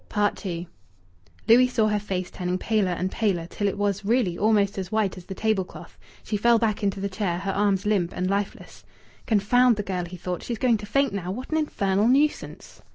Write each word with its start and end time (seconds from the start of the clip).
II 0.45 0.67
Louis 1.47 1.67
saw 1.67 1.87
her 1.89 1.99
face 1.99 2.31
turning 2.31 2.57
paler 2.57 2.89
and 2.93 3.11
paler, 3.11 3.45
till 3.45 3.67
it 3.67 3.77
was, 3.77 4.03
really, 4.03 4.35
almost 4.35 4.79
as 4.79 4.91
white 4.91 5.15
as 5.15 5.25
the 5.25 5.35
table 5.35 5.63
cloth. 5.63 5.99
She 6.23 6.37
fell 6.37 6.57
back 6.57 6.81
into 6.81 6.99
the 6.99 7.07
chair, 7.07 7.37
her 7.37 7.51
arms 7.53 7.85
limp 7.85 8.11
and 8.17 8.27
lifeless. 8.27 8.83
"Confound 9.27 9.75
the 9.75 9.83
girl!" 9.83 10.05
he 10.05 10.17
thought. 10.17 10.41
"She's 10.41 10.57
going 10.57 10.77
to 10.77 10.87
faint 10.87 11.13
now! 11.13 11.29
What 11.29 11.51
an 11.51 11.57
infernal 11.59 12.07
nuisance!" 12.07 12.81